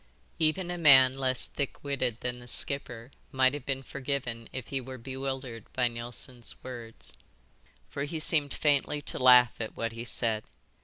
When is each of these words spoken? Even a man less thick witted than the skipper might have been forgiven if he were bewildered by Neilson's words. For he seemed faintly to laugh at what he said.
Even 0.39 0.71
a 0.71 0.79
man 0.79 1.15
less 1.15 1.45
thick 1.45 1.83
witted 1.83 2.21
than 2.21 2.39
the 2.39 2.47
skipper 2.47 3.11
might 3.31 3.53
have 3.53 3.67
been 3.67 3.83
forgiven 3.83 4.49
if 4.51 4.69
he 4.69 4.81
were 4.81 4.97
bewildered 4.97 5.71
by 5.73 5.87
Neilson's 5.87 6.63
words. 6.63 7.13
For 7.87 8.05
he 8.05 8.19
seemed 8.19 8.55
faintly 8.55 9.03
to 9.03 9.19
laugh 9.19 9.61
at 9.61 9.77
what 9.77 9.91
he 9.91 10.03
said. 10.03 10.43